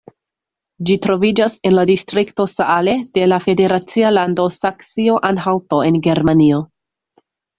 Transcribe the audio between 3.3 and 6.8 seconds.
la federacia lando Saksio-Anhalto en Germanio.